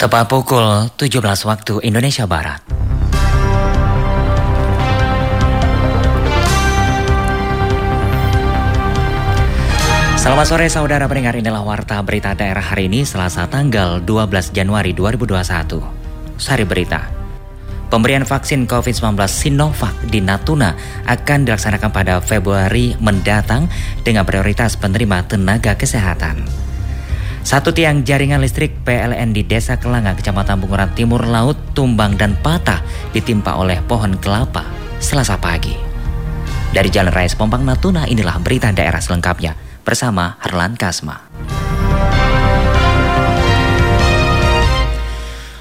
[0.00, 2.64] Tepat pukul 17 waktu Indonesia Barat.
[10.16, 15.84] Selamat sore saudara pendengar inilah warta berita daerah hari ini Selasa tanggal 12 Januari 2021.
[16.40, 17.04] Sari berita.
[17.92, 20.80] Pemberian vaksin COVID-19 Sinovac di Natuna
[21.12, 23.68] akan dilaksanakan pada Februari mendatang
[24.00, 26.69] dengan prioritas penerima tenaga kesehatan.
[27.40, 32.84] Satu tiang jaringan listrik PLN di Desa Kelangan, Kecamatan Bunguran Timur Laut, tumbang dan patah
[33.16, 34.62] ditimpa oleh pohon kelapa
[35.00, 35.74] selasa pagi.
[36.70, 41.59] Dari Jalan Raya Sepompang Natuna, inilah berita daerah selengkapnya bersama Harlan Kasma.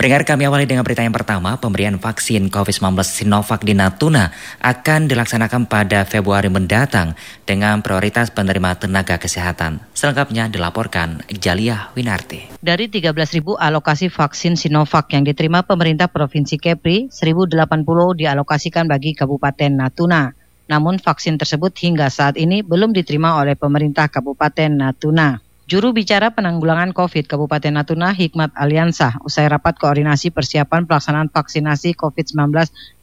[0.00, 4.32] Pendengar kami awali dengan berita yang pertama, pemberian vaksin COVID-19 Sinovac di Natuna
[4.64, 7.12] akan dilaksanakan pada Februari mendatang
[7.44, 9.84] dengan prioritas penerima tenaga kesehatan.
[9.92, 12.48] Selengkapnya dilaporkan Jaliyah Winarti.
[12.64, 17.52] Dari 13.000 alokasi vaksin Sinovac yang diterima pemerintah Provinsi Kepri, 1.080
[18.16, 20.32] dialokasikan bagi Kabupaten Natuna.
[20.72, 25.49] Namun vaksin tersebut hingga saat ini belum diterima oleh pemerintah Kabupaten Natuna.
[25.70, 32.50] Juru bicara penanggulangan COVID Kabupaten Natuna Hikmat Aliansa usai rapat koordinasi persiapan pelaksanaan vaksinasi COVID-19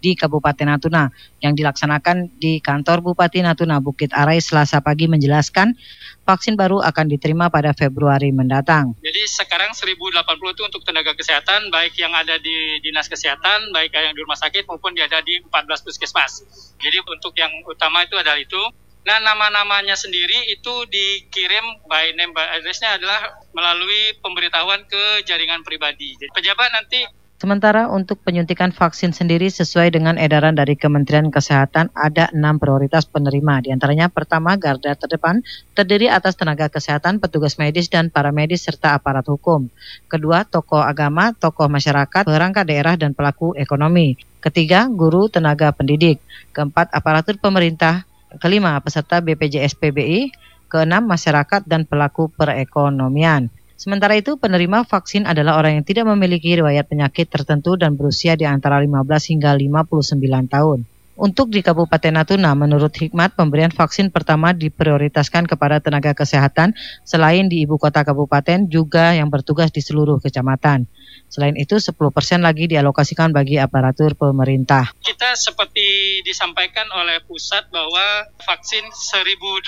[0.04, 1.08] di Kabupaten Natuna
[1.40, 5.80] yang dilaksanakan di kantor Bupati Natuna Bukit Arai Selasa pagi menjelaskan
[6.28, 9.00] vaksin baru akan diterima pada Februari mendatang.
[9.00, 14.12] Jadi sekarang 1080 itu untuk tenaga kesehatan baik yang ada di dinas kesehatan, baik yang
[14.12, 16.44] di rumah sakit maupun yang ada di 14 puskesmas.
[16.84, 18.60] Jadi untuk yang utama itu adalah itu
[19.08, 26.12] Nah, nama-namanya sendiri itu dikirim by name by address-nya adalah melalui pemberitahuan ke jaringan pribadi.
[26.20, 32.34] Jadi, pejabat nanti Sementara untuk penyuntikan vaksin sendiri sesuai dengan edaran dari Kementerian Kesehatan ada
[32.34, 33.62] enam prioritas penerima.
[33.62, 35.46] Di antaranya pertama garda terdepan
[35.78, 39.70] terdiri atas tenaga kesehatan, petugas medis dan para medis serta aparat hukum.
[40.10, 44.18] Kedua tokoh agama, tokoh masyarakat, perangkat daerah dan pelaku ekonomi.
[44.42, 46.18] Ketiga guru tenaga pendidik.
[46.58, 48.07] Keempat aparatur pemerintah
[48.40, 50.32] kelima peserta BPJS PBI,
[50.68, 53.48] keenam masyarakat dan pelaku perekonomian.
[53.78, 58.44] Sementara itu, penerima vaksin adalah orang yang tidak memiliki riwayat penyakit tertentu dan berusia di
[58.44, 60.80] antara 15 hingga 59 tahun.
[61.18, 67.66] Untuk di Kabupaten Natuna, menurut Hikmat, pemberian vaksin pertama diprioritaskan kepada tenaga kesehatan selain di
[67.66, 70.86] ibu kota kabupaten juga yang bertugas di seluruh kecamatan.
[71.26, 71.98] Selain itu, 10%
[72.46, 74.94] lagi dialokasikan bagi aparatur pemerintah.
[75.02, 79.66] Kita seperti disampaikan oleh pusat bahwa vaksin 1080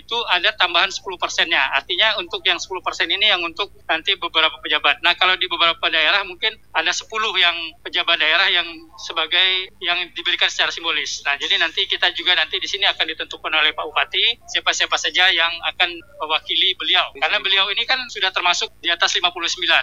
[0.00, 1.76] itu ada tambahan 10 persennya.
[1.76, 5.04] Artinya untuk yang 10 persen ini yang untuk nanti beberapa pejabat.
[5.04, 7.04] Nah, kalau di beberapa daerah mungkin ada 10
[7.36, 8.66] yang pejabat daerah yang
[8.96, 11.26] sebagai yang diberikan secara secara simbolis.
[11.26, 15.26] Nah, jadi nanti kita juga nanti di sini akan ditentukan oleh Pak Bupati siapa-siapa saja
[15.34, 15.90] yang akan
[16.22, 17.10] mewakili beliau.
[17.18, 19.34] Karena beliau ini kan sudah termasuk di atas 59,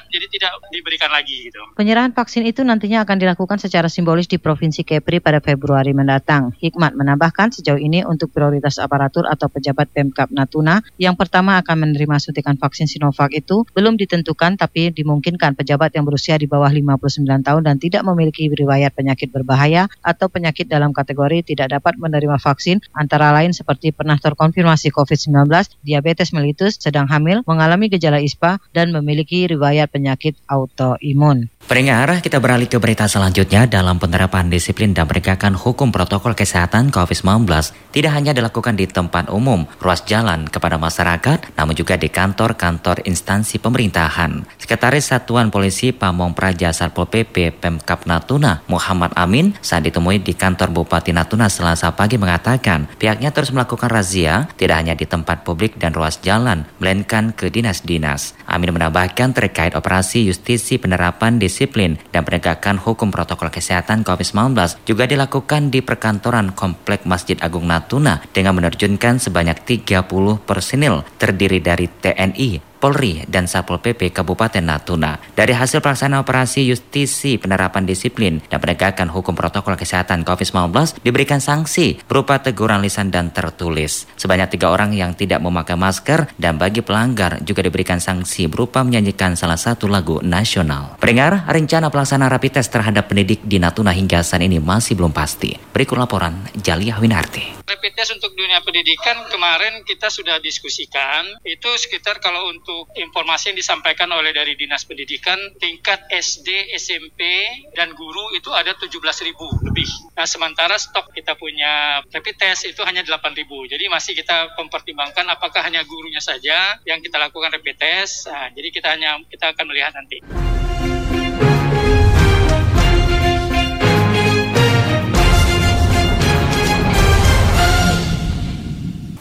[0.07, 1.61] jadi tidak diberikan lagi gitu.
[1.73, 6.53] Penyerahan vaksin itu nantinya akan dilakukan secara simbolis di Provinsi Kepri pada Februari mendatang.
[6.61, 12.21] Hikmat menambahkan sejauh ini untuk prioritas aparatur atau pejabat Pemkap Natuna yang pertama akan menerima
[12.21, 17.61] suntikan vaksin Sinovac itu belum ditentukan tapi dimungkinkan pejabat yang berusia di bawah 59 tahun
[17.65, 23.33] dan tidak memiliki riwayat penyakit berbahaya atau penyakit dalam kategori tidak dapat menerima vaksin antara
[23.33, 25.47] lain seperti pernah terkonfirmasi COVID-19,
[25.81, 31.47] diabetes mellitus, sedang hamil, mengalami gejala ISPA, dan memiliki riwayat penyakit autoimun.
[31.67, 37.43] Pendengar, kita beralih ke berita selanjutnya dalam penerapan disiplin dan penegakan hukum protokol kesehatan COVID-19
[37.91, 43.59] tidak hanya dilakukan di tempat umum, ruas jalan kepada masyarakat, namun juga di kantor-kantor instansi
[43.59, 44.47] pemerintahan.
[44.55, 50.71] Sekretaris Satuan Polisi Pamong Praja Satpol PP Pemkap Natuna, Muhammad Amin, saat ditemui di kantor
[50.71, 55.91] Bupati Natuna selasa pagi mengatakan pihaknya terus melakukan razia tidak hanya di tempat publik dan
[55.91, 58.39] ruas jalan, melainkan ke dinas-dinas.
[58.47, 64.57] Amin menambahkan terkait operasi justisi penerapan disiplin dan penegakan hukum protokol kesehatan COVID-19
[64.89, 70.09] juga dilakukan di perkantoran Komplek Masjid Agung Natuna dengan menerjunkan sebanyak 30
[70.41, 75.17] personil terdiri dari TNI, Polri, dan Satpol PP Kabupaten Natuna.
[75.33, 81.97] Dari hasil pelaksanaan operasi justisi penerapan disiplin dan penegakan hukum protokol kesehatan COVID-19 diberikan sanksi
[82.05, 84.05] berupa teguran lisan dan tertulis.
[84.15, 89.33] Sebanyak tiga orang yang tidak memakai masker dan bagi pelanggar juga diberikan sanksi berupa menyanyikan
[89.33, 90.97] salah satu lagu nasional.
[91.01, 95.57] Pendengar, rencana pelaksanaan rapid test terhadap pendidik di Natuna hingga saat ini masih belum pasti.
[95.73, 97.57] Berikut laporan Jaliah Winarti.
[97.67, 103.55] Rapid test untuk dunia pendidikan kemarin kita sudah diskusikan itu sekitar kalau untuk untuk informasi
[103.55, 107.23] yang disampaikan oleh dari Dinas Pendidikan, tingkat SD, SMP,
[107.71, 108.91] dan guru itu ada 17
[109.23, 109.87] ribu lebih.
[110.11, 113.63] Nah, sementara stok kita punya rapid test itu hanya 8 ribu.
[113.71, 118.27] Jadi masih kita mempertimbangkan apakah hanya gurunya saja yang kita lakukan rapid test.
[118.27, 120.19] Nah, jadi kita hanya kita akan melihat nanti.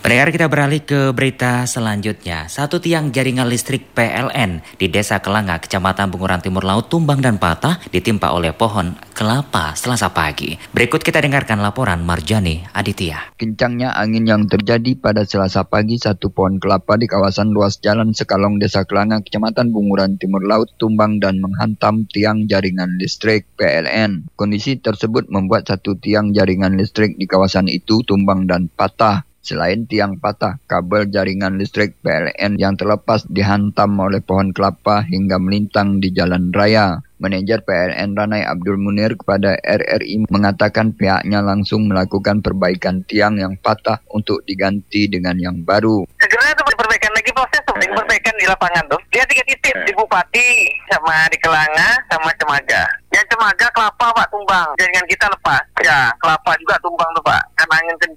[0.07, 2.47] Pendengar kita beralih ke berita selanjutnya.
[2.47, 7.83] Satu tiang jaringan listrik PLN di Desa Kelanga, Kecamatan Bunguran Timur Laut tumbang dan patah
[7.91, 10.55] ditimpa oleh pohon kelapa selasa pagi.
[10.71, 13.35] Berikut kita dengarkan laporan Marjani Aditya.
[13.35, 18.63] Kencangnya angin yang terjadi pada selasa pagi satu pohon kelapa di kawasan luas jalan Sekalong
[18.63, 24.31] Desa Kelanga, Kecamatan Bunguran Timur Laut tumbang dan menghantam tiang jaringan listrik PLN.
[24.39, 29.27] Kondisi tersebut membuat satu tiang jaringan listrik di kawasan itu tumbang dan patah.
[29.47, 36.03] Selain tiang patah, kabel jaringan listrik PLN yang terlepas dihantam oleh pohon kelapa hingga melintang
[36.03, 36.99] di jalan raya.
[37.23, 44.03] Manajer PLN Ranai Abdul Munir kepada RRI mengatakan pihaknya langsung melakukan perbaikan tiang yang patah
[44.11, 46.03] untuk diganti dengan yang baru.
[46.19, 47.63] Segera itu perbaikan lagi proses
[47.97, 49.01] perbaikan di lapangan tuh.
[49.09, 52.85] Dia tiga titik di Bupati sama di Kelanga sama Cemaga.
[53.11, 55.63] Yang Cemaga kelapa Pak tumbang, jaringan kita lepas.
[55.81, 57.43] Ya kelapa juga tumbang tuh Pak.
[57.57, 58.16] Karena angin nanti.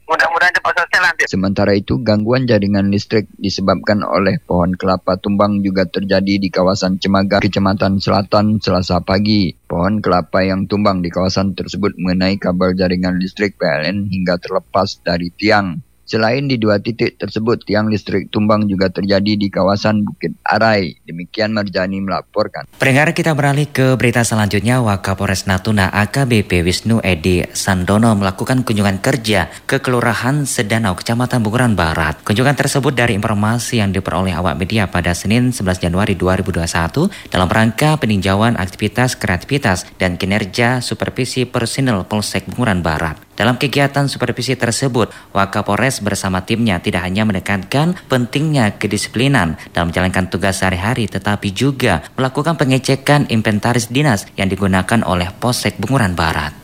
[1.29, 7.37] Sementara itu, gangguan jaringan listrik disebabkan oleh pohon kelapa tumbang juga terjadi di kawasan Cemaga,
[7.37, 9.53] Kecamatan Selatan, Selasa pagi.
[9.53, 15.29] Pohon kelapa yang tumbang di kawasan tersebut mengenai kabel jaringan listrik PLN hingga terlepas dari
[15.29, 15.85] tiang.
[16.09, 20.97] Selain di dua titik tersebut, tiang listrik tumbang juga terjadi di kawasan Bukit Arai.
[21.05, 22.65] Demikian Marjani melaporkan.
[22.81, 24.81] Pendengar kita beralih ke berita selanjutnya.
[24.81, 32.17] Wakapolres Natuna AKBP Wisnu Edi Sandono melakukan kunjungan kerja ke Kelurahan Sedanau, Kecamatan Bunguran Barat.
[32.25, 38.01] Kunjungan tersebut dari informasi yang diperoleh awak media pada Senin 11 Januari 2021 dalam rangka
[38.01, 43.28] peninjauan aktivitas kreativitas dan kinerja supervisi personil Polsek Bunguran Barat.
[43.39, 50.59] Dalam kegiatan supervisi tersebut, Wakapolres bersama timnya tidak hanya menekankan pentingnya kedisiplinan dalam menjalankan tugas
[50.59, 56.58] sehari-hari, tetapi juga melakukan pengecekan inventaris dinas yang digunakan oleh Polsek Bunguran Barat.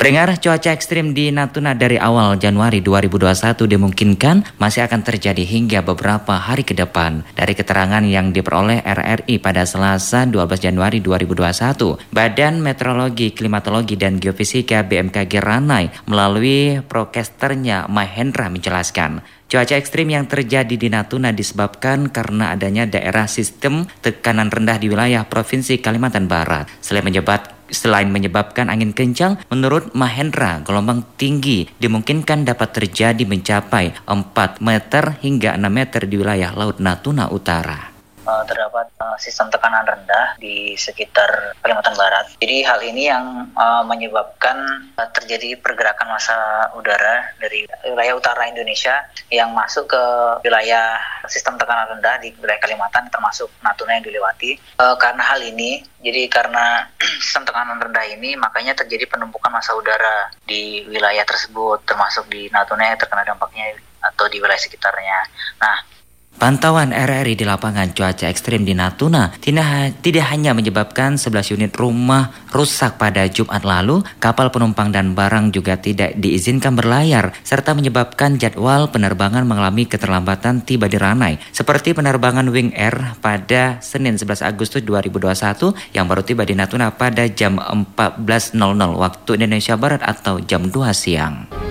[0.00, 6.40] Peringar cuaca ekstrim di Natuna dari awal Januari 2021 dimungkinkan masih akan terjadi hingga beberapa
[6.40, 7.20] hari ke depan.
[7.36, 14.88] Dari keterangan yang diperoleh RRI pada Selasa 12 Januari 2021, Badan Meteorologi, Klimatologi, dan Geofisika
[14.88, 19.20] BMKG Ranai melalui prokesternya Mahendra menjelaskan,
[19.50, 25.26] Cuaca ekstrim yang terjadi di Natuna disebabkan karena adanya daerah sistem tekanan rendah di wilayah
[25.26, 26.70] Provinsi Kalimantan Barat.
[26.78, 34.58] Selain menyebabkan Selain menyebabkan angin kencang, menurut Mahendra, gelombang tinggi dimungkinkan dapat terjadi mencapai 4
[34.58, 37.89] meter hingga 6 meter di wilayah Laut Natuna Utara.
[38.30, 42.30] Eh, terdapat uh, sistem tekanan rendah di sekitar Kalimantan Barat.
[42.38, 49.02] Jadi hal ini yang uh, menyebabkan uh, terjadi pergerakan massa udara dari wilayah utara Indonesia
[49.34, 50.02] yang masuk ke
[50.46, 54.62] wilayah sistem tekanan rendah di wilayah Kalimantan termasuk Natuna yang dilewati.
[54.78, 56.86] Uh, karena hal ini, jadi karena
[57.26, 62.94] sistem tekanan rendah ini makanya terjadi penumpukan massa udara di wilayah tersebut termasuk di Natuna
[62.94, 65.18] yang terkena dampaknya atau di wilayah sekitarnya.
[65.58, 65.99] Nah,
[66.40, 72.96] Pantauan RRI di lapangan cuaca ekstrim di Natuna tidak, hanya menyebabkan 11 unit rumah rusak
[72.96, 79.44] pada Jumat lalu, kapal penumpang dan barang juga tidak diizinkan berlayar, serta menyebabkan jadwal penerbangan
[79.44, 86.08] mengalami keterlambatan tiba di Ranai, seperti penerbangan Wing Air pada Senin 11 Agustus 2021 yang
[86.08, 88.56] baru tiba di Natuna pada jam 14.00
[88.96, 91.69] waktu Indonesia Barat atau jam 2 siang.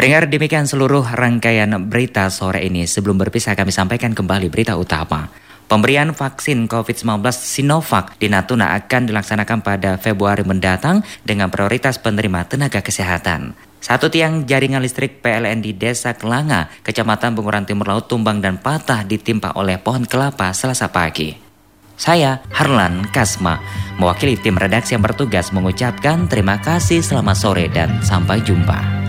[0.00, 2.88] Pendengar demikian seluruh rangkaian berita sore ini.
[2.88, 5.28] Sebelum berpisah kami sampaikan kembali berita utama.
[5.68, 12.80] Pemberian vaksin COVID-19 Sinovac di Natuna akan dilaksanakan pada Februari mendatang dengan prioritas penerima tenaga
[12.80, 13.52] kesehatan.
[13.84, 19.04] Satu tiang jaringan listrik PLN di Desa Kelanga, Kecamatan Bunguran Timur Laut tumbang dan patah
[19.04, 21.36] ditimpa oleh pohon kelapa selasa pagi.
[22.00, 23.60] Saya Harlan Kasma,
[24.00, 28.99] mewakili tim redaksi yang bertugas mengucapkan terima kasih selamat sore dan sampai jumpa.